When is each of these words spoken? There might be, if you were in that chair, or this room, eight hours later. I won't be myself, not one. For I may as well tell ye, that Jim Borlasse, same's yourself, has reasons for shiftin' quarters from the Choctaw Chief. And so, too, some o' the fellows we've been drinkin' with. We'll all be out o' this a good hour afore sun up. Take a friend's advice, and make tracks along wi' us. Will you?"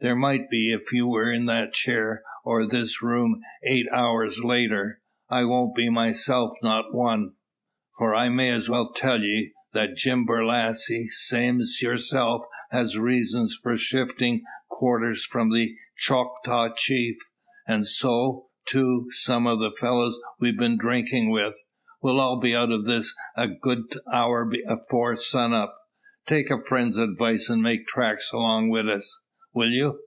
There 0.00 0.16
might 0.16 0.50
be, 0.50 0.72
if 0.72 0.92
you 0.92 1.06
were 1.06 1.30
in 1.32 1.46
that 1.46 1.72
chair, 1.74 2.24
or 2.44 2.66
this 2.66 3.02
room, 3.02 3.40
eight 3.62 3.86
hours 3.92 4.42
later. 4.42 5.00
I 5.30 5.44
won't 5.44 5.76
be 5.76 5.90
myself, 5.90 6.54
not 6.60 6.92
one. 6.92 7.34
For 7.98 8.12
I 8.12 8.28
may 8.28 8.50
as 8.50 8.68
well 8.68 8.92
tell 8.92 9.20
ye, 9.22 9.52
that 9.74 9.94
Jim 9.94 10.26
Borlasse, 10.26 11.08
same's 11.10 11.78
yourself, 11.80 12.42
has 12.72 12.98
reasons 12.98 13.54
for 13.62 13.76
shiftin' 13.76 14.42
quarters 14.68 15.24
from 15.24 15.50
the 15.52 15.76
Choctaw 15.96 16.70
Chief. 16.74 17.18
And 17.68 17.86
so, 17.86 18.48
too, 18.66 19.06
some 19.12 19.46
o' 19.46 19.54
the 19.54 19.70
fellows 19.76 20.18
we've 20.40 20.58
been 20.58 20.78
drinkin' 20.78 21.30
with. 21.30 21.54
We'll 22.02 22.18
all 22.18 22.40
be 22.40 22.56
out 22.56 22.72
o' 22.72 22.82
this 22.82 23.14
a 23.36 23.46
good 23.46 23.96
hour 24.12 24.50
afore 24.66 25.14
sun 25.14 25.52
up. 25.52 25.78
Take 26.26 26.50
a 26.50 26.60
friend's 26.60 26.98
advice, 26.98 27.48
and 27.48 27.62
make 27.62 27.86
tracks 27.86 28.32
along 28.32 28.68
wi' 28.68 28.80
us. 28.92 29.20
Will 29.54 29.70
you?" 29.70 29.98